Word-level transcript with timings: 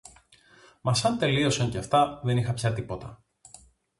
Μα 0.81 0.93
σαν 0.93 1.17
τελείωσαν 1.17 1.69
και 1.69 1.77
αυτά, 1.77 2.21
δεν 2.23 2.37
είχα 2.37 2.53
πια 2.53 2.73
τίποτα 2.73 3.23